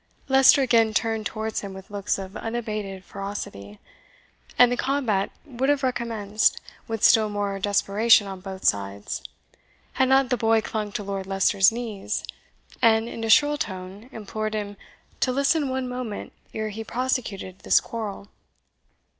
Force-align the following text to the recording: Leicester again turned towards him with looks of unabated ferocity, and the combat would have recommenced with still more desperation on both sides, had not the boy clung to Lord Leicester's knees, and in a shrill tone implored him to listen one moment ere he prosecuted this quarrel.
Leicester 0.29 0.63
again 0.63 0.95
turned 0.95 1.27
towards 1.27 1.59
him 1.59 1.75
with 1.75 1.91
looks 1.91 2.17
of 2.17 2.35
unabated 2.35 3.05
ferocity, 3.05 3.77
and 4.57 4.71
the 4.71 4.75
combat 4.75 5.29
would 5.45 5.69
have 5.69 5.83
recommenced 5.83 6.59
with 6.87 7.03
still 7.03 7.29
more 7.29 7.59
desperation 7.59 8.25
on 8.25 8.39
both 8.41 8.65
sides, 8.65 9.21
had 9.93 10.09
not 10.09 10.31
the 10.31 10.37
boy 10.37 10.59
clung 10.59 10.91
to 10.91 11.03
Lord 11.03 11.27
Leicester's 11.27 11.71
knees, 11.71 12.23
and 12.81 13.07
in 13.07 13.23
a 13.23 13.29
shrill 13.29 13.57
tone 13.59 14.09
implored 14.11 14.55
him 14.55 14.75
to 15.19 15.31
listen 15.31 15.69
one 15.69 15.87
moment 15.87 16.33
ere 16.51 16.69
he 16.69 16.83
prosecuted 16.83 17.59
this 17.59 17.79
quarrel. 17.79 18.27